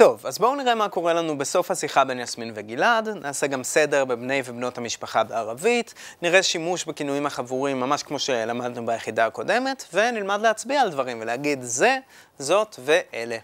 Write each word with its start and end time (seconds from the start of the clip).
טוב, 0.00 0.26
אז 0.26 0.38
בואו 0.38 0.54
נראה 0.54 0.74
מה 0.74 0.88
קורה 0.88 1.12
לנו 1.12 1.38
בסוף 1.38 1.70
השיחה 1.70 2.04
בין 2.04 2.20
יסמין 2.20 2.52
וגלעד, 2.54 3.08
נעשה 3.08 3.46
גם 3.46 3.64
סדר 3.64 4.04
בבני 4.04 4.42
ובנות 4.44 4.78
המשפחה 4.78 5.24
בערבית, 5.24 5.94
נראה 6.22 6.42
שימוש 6.42 6.84
בכינויים 6.84 7.26
החבורים 7.26 7.80
ממש 7.80 8.02
כמו 8.02 8.18
שלמדנו 8.18 8.86
ביחידה 8.86 9.26
הקודמת, 9.26 9.84
ונלמד 9.92 10.40
להצביע 10.40 10.80
על 10.80 10.90
דברים 10.90 11.18
ולהגיד 11.20 11.62
זה, 11.62 11.98
זאת 12.38 12.76
ואלה. 12.84 13.36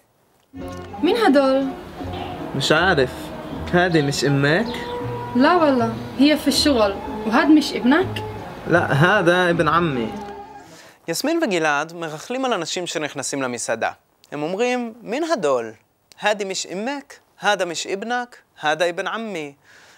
مين 1.03 1.17
هدول؟ 1.17 1.65
مش 2.55 2.73
عارف 2.73 3.11
هذه 3.73 4.03
مش 4.03 4.25
امك 4.25 4.67
لا 5.37 5.55
والله 5.57 5.93
هي 6.19 6.37
في 6.37 6.49
الشغل 6.49 6.95
وهاد 7.27 7.49
مش 7.49 7.73
ابنك؟ 7.73 8.07
لا 8.67 8.93
هذا 8.93 9.51
ابن 9.51 9.69
عمي 9.69 10.13
יסמין 11.09 11.41
וגלעד 11.43 11.93
מרכלים 11.93 12.45
על 12.45 12.53
אנשים 12.53 12.87
שנכנסים 12.87 13.43
למסעדה. 13.43 13.91
הם 14.33 14.43
אומרים, 14.43 14.95
מן 15.03 15.25
הדול, 15.25 15.73
הדי 16.22 16.44
מיש 16.44 16.66
אימק, 16.66 17.20
הדה 17.42 17.66
מיש 17.66 17.86
איבנק, 17.86 18.38
הדה 18.62 18.90
אבן 18.90 19.08
עמי. 19.08 19.54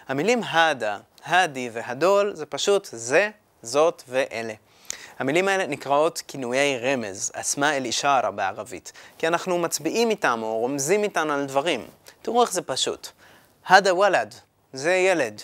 המילים 0.07 0.41
הדה, 0.43 0.97
הדי 1.25 1.69
והדול 1.73 2.35
זה 2.35 2.45
פשוט 2.45 2.87
זה, 2.91 3.29
זאת 3.61 4.03
ואלה. 4.07 4.53
המילים 5.19 5.47
האלה 5.47 5.67
נקראות 5.67 6.21
כינויי 6.27 6.79
רמז, 6.79 7.31
אסמא 7.35 7.65
אל 7.77 7.85
אישארה 7.85 8.31
בערבית, 8.31 8.91
כי 9.17 9.27
אנחנו 9.27 9.57
מצביעים 9.57 10.09
איתם 10.09 10.39
או 10.43 10.57
רומזים 10.57 11.03
איתם 11.03 11.31
על 11.31 11.45
דברים. 11.45 11.87
תראו 12.21 12.41
איך 12.41 12.51
זה 12.51 12.61
פשוט. 12.61 13.07
הדה 13.67 13.95
וולד, 13.95 14.35
זה 14.73 14.93
ילד. 14.93 15.41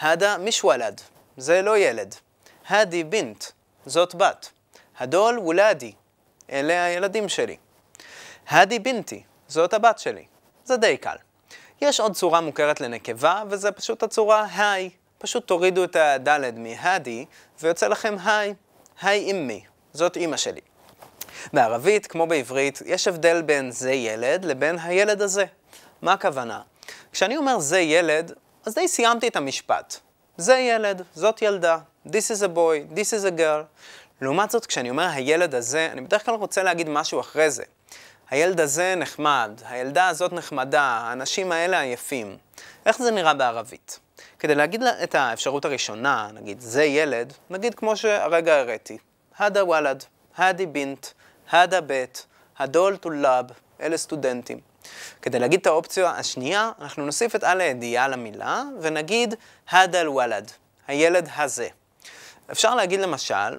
הדה 0.00 0.38
מיש 0.38 0.64
וולד, 0.64 1.00
זה 1.36 1.62
לא 1.62 1.78
ילד. 1.78 2.14
הדי 2.68 3.04
בינט, 3.04 3.44
זאת 3.86 4.14
בת. 4.14 4.50
הדול 4.98 5.38
וולדי, 5.38 5.92
אלה 6.50 6.84
הילדים 6.84 7.28
שלי. 7.28 7.56
הדי 8.48 8.78
בינתי, 8.78 9.22
זאת 9.48 9.74
הבת 9.74 9.98
שלי. 9.98 10.24
זה 10.64 10.76
די 10.76 10.96
קל. 10.96 11.16
יש 11.80 12.00
עוד 12.00 12.14
צורה 12.14 12.40
מוכרת 12.40 12.80
לנקבה, 12.80 13.42
וזה 13.48 13.72
פשוט 13.72 14.02
הצורה 14.02 14.46
היי. 14.56 14.90
פשוט 15.18 15.46
תורידו 15.46 15.84
את 15.84 15.96
הדלת 15.96 16.54
מהדי, 16.56 17.24
ויוצא 17.60 17.88
לכם 17.88 18.16
היי. 18.24 18.54
היי 19.02 19.30
אמי, 19.30 19.64
זאת 19.92 20.16
אימא 20.16 20.36
שלי. 20.36 20.60
בערבית, 21.52 22.06
כמו 22.06 22.26
בעברית, 22.26 22.82
יש 22.86 23.08
הבדל 23.08 23.42
בין 23.42 23.70
זה 23.70 23.92
ילד 23.92 24.44
לבין 24.44 24.78
הילד 24.78 25.22
הזה. 25.22 25.44
מה 26.02 26.12
הכוונה? 26.12 26.60
כשאני 27.12 27.36
אומר 27.36 27.58
זה 27.58 27.80
ילד, 27.80 28.32
אז 28.66 28.74
די 28.74 28.88
סיימתי 28.88 29.28
את 29.28 29.36
המשפט. 29.36 29.96
זה 30.36 30.56
ילד, 30.56 31.02
זאת 31.14 31.42
ילדה, 31.42 31.78
this 32.06 32.10
is 32.10 32.42
a 32.42 32.56
boy, 32.56 32.94
this 32.94 33.20
is 33.20 33.34
a 33.34 33.38
girl. 33.38 33.64
לעומת 34.20 34.50
זאת, 34.50 34.66
כשאני 34.66 34.90
אומר 34.90 35.08
הילד 35.12 35.54
הזה, 35.54 35.88
אני 35.92 36.00
בדרך 36.00 36.24
כלל 36.24 36.34
רוצה 36.34 36.62
להגיד 36.62 36.88
משהו 36.88 37.20
אחרי 37.20 37.50
זה. 37.50 37.64
הילד 38.30 38.60
הזה 38.60 38.94
נחמד, 38.96 39.50
הילדה 39.64 40.08
הזאת 40.08 40.32
נחמדה, 40.32 40.82
האנשים 40.82 41.52
האלה 41.52 41.80
עייפים. 41.80 42.36
איך 42.86 42.98
זה 42.98 43.10
נראה 43.10 43.34
בערבית? 43.34 43.98
כדי 44.38 44.54
להגיד 44.54 44.82
את 44.82 45.14
האפשרות 45.14 45.64
הראשונה, 45.64 46.28
נגיד 46.34 46.60
זה 46.60 46.84
ילד, 46.84 47.32
נגיד 47.50 47.74
כמו 47.74 47.96
שהרגע 47.96 48.56
הראיתי. 48.56 48.98
هادا 49.38 49.64
ولد, 49.64 50.04
هادي 50.36 50.66
بنت, 50.66 51.06
هادا 51.50 51.80
بيت, 51.80 52.26
هدول 52.58 52.96
طلاب, 52.96 53.44
אלה 53.80 53.96
סטודנטים. 53.96 54.60
כדי 55.22 55.38
להגיד 55.38 55.60
את 55.60 55.66
האופציה 55.66 56.10
השנייה, 56.10 56.70
אנחנו 56.80 57.06
נוסיף 57.06 57.36
את 57.36 57.44
אל 57.44 57.60
הידיעה 57.60 58.08
למילה, 58.08 58.62
ונגיד 58.80 59.34
هادا 59.70 60.00
الولد, 60.00 60.52
הילד 60.88 61.28
הזה. 61.36 61.68
אפשר 62.52 62.74
להגיד 62.74 63.00
למשל, 63.00 63.58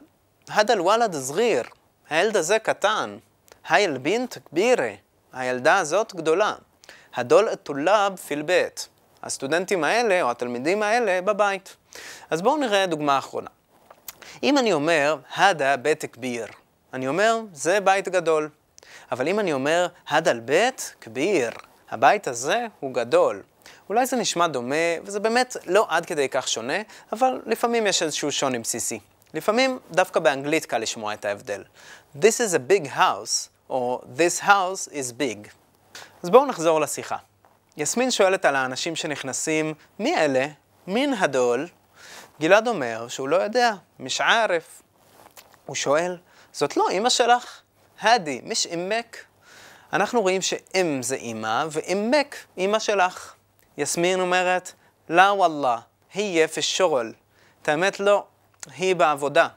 هادا 0.50 0.74
الولد 0.74 1.14
زغير, 1.14 1.64
הילד 2.10 2.38
הזה 2.38 2.60
קטן. 2.60 3.18
هاي 3.70 3.86
البنت 3.86 4.38
كبيرة, 4.50 4.90
הילדה 5.34 5.78
הזאת 5.78 6.16
גדולה. 6.16 6.54
هدول 7.16 7.56
الطلاب 7.56 8.16
في 8.16 8.42
البيت. 8.42 8.88
הסטודנטים 9.24 9.84
האלה, 9.84 10.22
או 10.22 10.32
התלמידים 10.32 10.84
האלה, 10.84 11.22
בבית. 11.22 11.76
אז 12.30 12.42
בואו 12.42 12.58
נראה 12.58 12.86
דוגמה 12.86 13.18
אחרונה. 13.18 13.50
אם 14.44 14.58
אני 14.58 14.74
אומר, 14.74 15.18
هادا 15.36 15.78
بيت 15.78 16.06
كبير, 16.06 16.48
אני 16.94 17.08
אומר, 17.08 17.40
זה 17.54 17.80
בית 17.80 18.10
גדול. 18.10 18.50
אבל 19.12 19.28
אם 19.28 19.40
אני 19.40 19.54
אומר, 19.54 19.88
هادا 20.10 20.34
البيت 20.34 20.96
كبير, 21.02 21.52
הבית 21.90 22.28
הזה 22.28 22.66
הוא 22.80 22.94
גדול. 22.94 23.44
אולי 23.90 24.06
זה 24.06 24.18
נשמע 24.18 24.48
דומה, 24.48 24.76
וזה 25.04 25.20
באמת 25.20 25.58
לא 25.66 25.86
עד 25.90 26.06
כדי 26.06 26.30
כך 26.30 26.48
שונה, 26.48 26.78
אבל 27.12 27.42
לפעמים 27.46 27.88
יש 27.88 28.04
איזשהו 28.04 28.32
שוני 28.32 28.60
בסיסי. 28.60 29.00
לפעמים 29.34 29.80
דווקא 29.92 30.20
באנגלית 30.20 30.66
קל 30.66 30.78
לשמוע 30.78 31.14
את 31.14 31.26
ההבדל. 31.26 31.64
This 32.20 32.40
is 32.40 32.54
a 32.54 32.72
big 32.72 32.88
house, 32.98 33.57
או 33.70 34.02
This 34.18 34.44
house 34.44 34.90
is 34.92 35.14
big. 35.20 35.50
אז 36.24 36.30
בואו 36.30 36.46
נחזור 36.46 36.80
לשיחה. 36.80 37.18
יסמין 37.78 38.12
שואלת 38.12 38.46
על 38.46 38.56
האנשים 38.56 38.96
שנכנסים, 38.96 39.74
מי 40.00 40.18
אלה? 40.18 40.48
מין 40.88 41.14
הדול? 41.14 41.68
גלעד 42.42 42.68
אומר 42.68 43.08
שהוא 43.08 43.28
לא 43.28 43.36
יודע, 43.36 43.74
מש 44.00 44.22
ערף. 44.22 44.82
הוא 45.66 45.76
שואל, 45.76 46.18
זאת 46.54 46.78
לא 46.78 46.90
אימא 46.90 47.10
שלך? 47.10 47.62
הדי, 48.02 48.42
מש 48.44 48.66
אימק? 48.66 49.18
אנחנו 49.94 50.22
רואים 50.22 50.42
שאם 50.42 51.00
זה 51.02 51.16
אימא, 51.16 51.66
ואימק 51.72 52.36
אימא 52.58 52.80
שלך. 52.80 53.34
יסמין 53.78 54.20
אומרת, 54.20 54.72
לא 55.10 55.22
וואלה, 55.22 55.80
היא 56.14 56.44
יפה 56.44 56.62
שורל. 56.62 57.14
את 57.62 57.70
האמת 57.70 58.00
לא, 58.00 58.26
היא 58.78 58.96
בעבודה. 58.96 59.48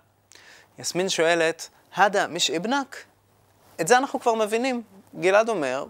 יסמין 0.78 1.08
שואלת, 1.08 1.68
הדה 1.94 2.26
מש 2.26 2.50
אבנק? 2.50 2.96
את 3.80 3.88
זה 3.88 3.98
אנחנו 3.98 4.20
כבר 4.20 4.34
מבינים. 4.34 4.82
גלעד 5.20 5.48
אומר, 5.48 5.84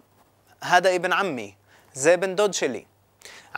הדה 0.63 0.97
אבן 0.97 1.13
עמי, 1.13 1.53
זה 1.93 2.17
בן 2.17 2.37
דוד 2.37 2.55
שלי. 2.55 2.85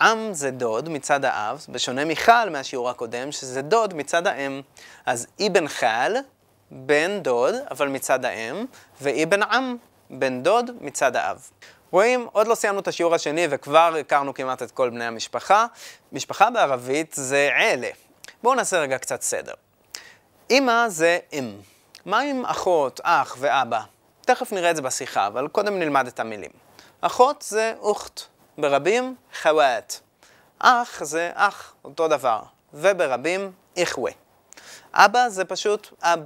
עם 0.00 0.34
זה 0.34 0.50
דוד 0.50 0.88
מצד 0.88 1.24
האב, 1.24 1.66
בשונה 1.68 2.04
מיכל 2.04 2.50
מהשיעור 2.50 2.90
הקודם, 2.90 3.32
שזה 3.32 3.62
דוד 3.62 3.94
מצד 3.94 4.26
האם. 4.26 4.60
אז 5.06 5.26
אבן 5.46 5.68
חל, 5.68 6.16
בן 6.70 7.20
דוד, 7.22 7.54
אבל 7.70 7.88
מצד 7.88 8.24
האם, 8.24 8.64
ואבן 9.00 9.42
עם, 9.42 9.76
בן 10.10 10.42
דוד 10.42 10.70
מצד 10.80 11.16
האב. 11.16 11.48
רואים, 11.90 12.28
עוד 12.32 12.46
לא 12.46 12.54
סיימנו 12.54 12.80
את 12.80 12.88
השיעור 12.88 13.14
השני 13.14 13.46
וכבר 13.50 13.94
הכרנו 14.00 14.34
כמעט 14.34 14.62
את 14.62 14.70
כל 14.70 14.90
בני 14.90 15.04
המשפחה. 15.04 15.66
משפחה 16.12 16.50
בערבית 16.50 17.12
זה 17.12 17.50
עלה. 17.54 17.90
בואו 18.42 18.54
נעשה 18.54 18.80
רגע 18.80 18.98
קצת 18.98 19.22
סדר. 19.22 19.52
אמא 20.50 20.88
זה 20.88 21.18
אם. 21.32 21.52
מה 22.06 22.20
עם 22.20 22.44
אחות, 22.44 23.00
אח 23.04 23.36
ואבא? 23.38 23.80
תכף 24.34 24.52
נראה 24.52 24.70
את 24.70 24.76
זה 24.76 24.82
בשיחה, 24.82 25.26
אבל 25.26 25.48
קודם 25.48 25.78
נלמד 25.78 26.06
את 26.06 26.20
המילים. 26.20 26.50
אחות 27.00 27.44
זה 27.48 27.74
אוכט, 27.78 28.20
ברבים 28.58 29.14
חוואט. 29.42 29.94
אח 30.58 31.04
זה 31.04 31.30
אח, 31.34 31.74
אותו 31.84 32.08
דבר, 32.08 32.42
וברבים 32.74 33.52
איחווה. 33.76 34.12
אבא 34.94 35.28
זה 35.28 35.44
פשוט 35.44 35.88
אב. 36.02 36.20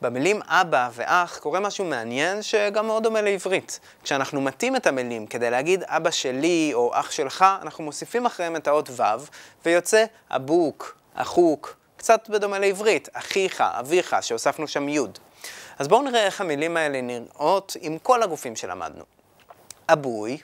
במילים 0.00 0.40
אבא 0.46 0.90
ואח 0.92 1.38
קורה 1.38 1.60
משהו 1.60 1.84
מעניין 1.84 2.42
שגם 2.42 2.86
מאוד 2.86 3.02
דומה 3.02 3.22
לעברית. 3.22 3.80
כשאנחנו 4.02 4.40
מתאים 4.40 4.76
את 4.76 4.86
המילים 4.86 5.26
כדי 5.26 5.50
להגיד 5.50 5.82
אבא 5.86 6.10
שלי 6.10 6.70
או 6.74 6.90
אח 6.94 7.10
שלך, 7.10 7.44
אנחנו 7.62 7.84
מוסיפים 7.84 8.26
אחריהם 8.26 8.56
את 8.56 8.68
האות 8.68 8.90
ו' 8.90 9.02
ויוצא 9.66 10.04
אבוק, 10.30 10.96
אחוק, 11.14 11.76
קצת 11.96 12.28
בדומה 12.28 12.58
לעברית, 12.58 13.08
אחיך, 13.12 13.60
אביך, 13.60 14.16
שהוספנו 14.20 14.68
שם 14.68 14.88
י'. 14.88 15.00
אז 15.78 15.88
בואו 15.88 16.02
נראה 16.02 16.26
איך 16.26 16.40
המילים 16.40 16.76
האלה 16.76 17.00
נראות 17.00 17.76
עם 17.80 17.98
כל 17.98 18.22
הגופים 18.22 18.56
שלמדנו. 18.56 19.04
אבוי, 19.88 20.38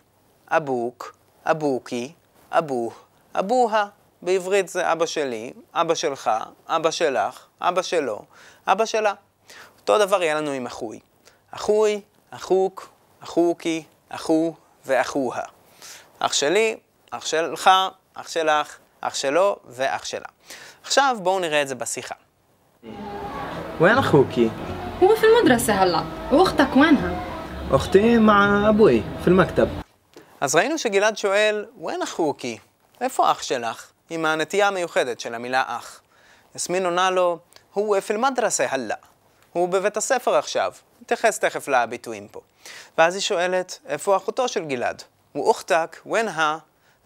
אבוק, 0.49 1.17
אבוקי, 1.45 2.13
אבו, 2.51 2.91
אבוה. 3.35 3.87
בעברית 4.25 4.69
זה 4.69 4.93
אבא 4.93 5.07
שלי, 5.07 5.53
אבא 5.75 5.95
שלך, 5.95 6.31
אבא 6.67 6.91
שלך, 6.91 7.47
אבא 7.61 7.83
שלו, 7.83 8.25
אבא 8.67 8.85
שלה. 8.85 9.15
אותו 9.81 9.99
דבר 9.99 10.23
יהיה 10.23 10.35
לנו 10.35 10.51
עם 10.51 10.67
אחוי. 10.67 11.01
אחוי, 11.51 12.01
אחוק, 12.31 12.89
אחוקי, 13.21 13.85
אחו 14.09 14.55
ואחוה. 14.87 15.41
אח 16.19 16.33
שלי, 16.33 16.77
אח 17.11 17.27
שלך, 17.27 17.71
אח 18.15 18.29
שלך, 18.29 18.79
אח 19.01 19.15
שלו 19.15 19.57
ואח 19.67 20.05
שלה. 20.05 20.29
עכשיו 20.83 21.17
בואו 21.23 21.41
נראה 21.41 21.63
את 21.63 21.69
זה 21.69 21.75
בשיחה. 21.75 22.15
וואן 23.81 23.99
אחוקי? 23.99 24.49
هو 25.04 25.16
في 25.16 25.26
المدرسة 25.26 25.74
هلا 25.74 26.04
وأختك 26.32 26.76
وينها؟ 26.76 27.24
اختي 27.72 28.18
مع 28.18 28.70
ابوي 28.70 29.04
في 29.22 29.28
المكتب 29.28 29.68
אז 30.42 30.56
ראינו 30.56 30.78
שגלעד 30.78 31.18
שואל, 31.18 31.66
ווין 31.78 32.02
אחוקי? 32.02 32.58
איפה 33.02 33.32
אח 33.32 33.42
שלך? 33.42 33.92
עם 34.10 34.26
הנטייה 34.26 34.68
המיוחדת 34.68 35.20
של 35.20 35.36
המילה 35.36 35.64
אח. 35.68 36.02
יסמין 36.56 36.86
עונה 36.86 37.10
לו, 37.10 37.40
הוא 37.74 38.00
פיל 38.00 38.18
מדרסה 38.18 38.66
הלאה. 38.70 38.96
הוא 39.54 39.70
בבית 39.70 39.98
הספר 39.98 40.36
עכשיו. 40.36 40.74
נתייחס 41.02 41.40
תכף 41.40 41.68
לביטויים 41.68 42.28
פה. 42.28 42.42
ואז 42.98 43.16
היא 43.16 43.22
שואלת, 43.22 43.80
איפה 43.88 44.16
אחותו 44.16 44.48
של 44.48 44.66
גלעד? 44.66 45.04
הוא 45.32 45.48
אוכתק, 45.48 45.98
ווין 46.06 46.28
הא, 46.28 46.58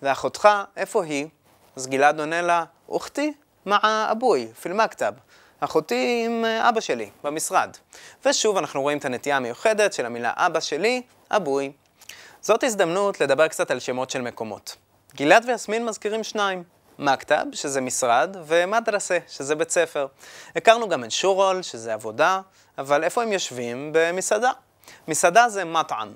ואחותך, 0.02 0.50
איפה 0.78 1.04
היא? 1.04 1.28
אז 1.75 1.88
גלעד 1.88 2.20
עונה 2.20 2.42
לה, 2.42 2.64
אוכתי 2.90 3.34
מע 3.66 4.12
אבוי, 4.12 4.48
פיל 4.62 4.74
מכתב. 4.74 5.14
אחותי 5.61 6.23
עם 6.27 6.45
אה, 6.45 6.69
אבא 6.69 6.81
שלי, 6.81 7.11
במשרד. 7.25 7.77
ושוב 8.25 8.57
אנחנו 8.57 8.83
רואים 8.83 8.99
את 8.99 9.05
הנטייה 9.05 9.37
המיוחדת 9.37 9.93
של 9.93 10.07
המילה 10.07 10.33
אבא 10.37 10.61
שלי, 10.61 11.03
אבוי. 11.31 11.73
זאת 12.41 12.65
הזדמנות 12.65 13.21
לדבר 13.21 13.49
קצת 13.49 13.71
על 13.71 13.81
שמות 13.81 14.11
של 14.11 14.21
מקומות. 14.21 14.77
גלעד 15.17 15.45
ויסמין 15.49 15.85
מזכירים 15.87 16.25
שניים, 16.25 16.63
מכתב, 16.99 17.45
שזה 17.53 17.81
משרד, 17.81 18.37
ומדרסה, 18.47 19.19
שזה 19.29 19.55
בית 19.55 19.71
ספר. 19.71 20.07
הכרנו 20.57 20.89
גם 20.89 21.05
את 21.05 21.11
שורול, 21.11 21.63
שזה 21.63 21.95
עבודה, 21.95 22.41
אבל 22.79 23.05
איפה 23.05 23.23
הם 23.23 23.33
יושבים? 23.33 23.91
במסעדה. 23.93 24.51
מסעדה 25.09 25.49
זה 25.49 25.65
מטעם. 25.65 26.13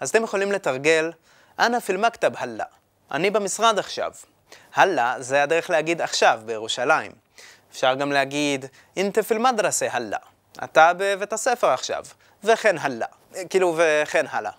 אז 0.00 0.10
אתם 0.10 0.24
יכולים 0.24 0.52
לתרגל, 0.52 1.12
אנא 1.58 1.80
פיל 1.80 1.96
מכתב 1.96 2.30
הלאה. 2.36 2.66
אני 3.10 3.30
במשרד 3.30 3.78
עכשיו. 3.78 4.12
הלאה 4.74 5.14
זה 5.18 5.42
הדרך 5.42 5.70
להגיד 5.70 6.02
עכשיו 6.02 6.40
בירושלים. 6.44 7.12
אפשר 7.70 7.94
גם 7.94 8.12
להגיד, 8.12 8.66
אינתה 8.96 9.20
מדרסה 9.38 9.86
הלאה. 9.90 10.18
אתה 10.64 10.92
בבית 10.98 11.32
הספר 11.32 11.66
עכשיו. 11.66 12.04
וכן 12.44 12.78
הלאה. 12.78 13.06
כאילו, 13.50 13.78
וכן 13.78 14.24
הלאה. 14.30 14.52